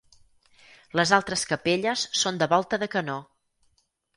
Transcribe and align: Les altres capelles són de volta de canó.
Les 0.99 1.11
altres 1.17 1.43
capelles 1.51 2.07
són 2.23 2.41
de 2.43 2.49
volta 2.55 2.81
de 2.85 2.89
canó. 2.97 3.19